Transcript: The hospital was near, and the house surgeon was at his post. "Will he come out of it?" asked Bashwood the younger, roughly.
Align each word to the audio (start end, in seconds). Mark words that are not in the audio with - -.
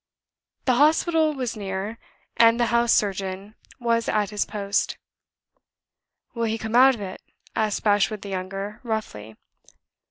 The 0.65 0.73
hospital 0.77 1.35
was 1.35 1.55
near, 1.55 1.99
and 2.35 2.59
the 2.59 2.65
house 2.73 2.91
surgeon 2.91 3.53
was 3.79 4.09
at 4.09 4.31
his 4.31 4.45
post. 4.47 4.97
"Will 6.33 6.45
he 6.45 6.57
come 6.57 6.73
out 6.75 6.95
of 6.95 7.01
it?" 7.01 7.21
asked 7.55 7.83
Bashwood 7.83 8.23
the 8.23 8.29
younger, 8.29 8.79
roughly. 8.81 9.35